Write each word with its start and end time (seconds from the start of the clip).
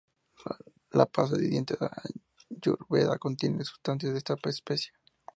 La 0.93 1.05
pasta 1.05 1.37
de 1.37 1.47
dientes 1.47 1.77
de 1.79 1.87
Ayurveda 2.67 3.19
contienen 3.19 3.63
sustancias 3.63 4.11
de 4.13 4.17
esta 4.17 4.33
especie. 4.45 4.91